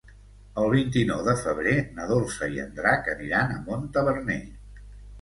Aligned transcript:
El 0.61 0.71
vint-i-nou 0.71 1.21
de 1.27 1.35
febrer 1.43 1.75
na 1.99 2.09
Dolça 2.15 2.51
i 2.57 2.65
en 2.67 2.75
Drac 2.83 3.13
aniran 3.17 3.57
a 3.57 3.63
Montaverner. 3.71 4.43